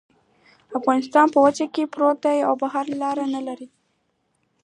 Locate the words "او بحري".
2.47-2.95